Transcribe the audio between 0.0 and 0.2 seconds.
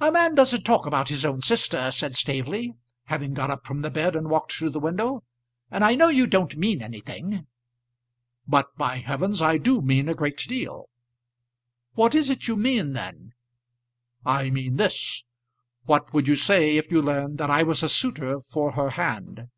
"A